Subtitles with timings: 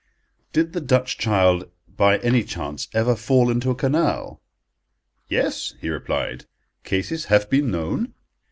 [0.51, 4.41] Did the Dutch child by any chance ever fall into a canal?
[5.29, 6.45] "Yes," he replied,
[6.83, 8.15] "cases have been known."